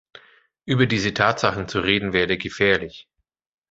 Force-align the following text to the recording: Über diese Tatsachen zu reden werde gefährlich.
Über 0.65 0.87
diese 0.87 1.13
Tatsachen 1.13 1.67
zu 1.67 1.79
reden 1.81 2.11
werde 2.11 2.35
gefährlich. 2.39 3.07